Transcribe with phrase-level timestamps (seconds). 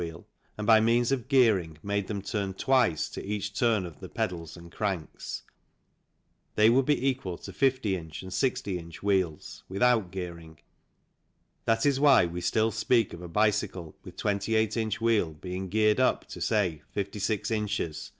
[0.01, 0.25] wheel
[0.57, 4.57] and by means of gearing made them turn twice to each turn of the pedals
[4.57, 5.43] and cranks,
[6.55, 8.11] they would be equal to 50 in.
[8.21, 8.91] and 60 in.
[9.03, 10.57] wheels without gearing
[11.65, 14.89] that is why we still speak of a bicycle with 28 in.
[14.99, 18.09] wheel being geared up to, say, 56 ins.